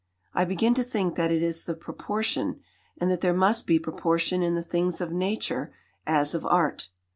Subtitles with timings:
[0.33, 2.59] I begin to think that it is the proportion,
[2.97, 5.75] and that there must be proportion in the things of Nature
[6.07, 6.89] as of Art.